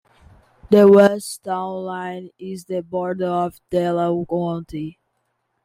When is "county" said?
4.25-4.99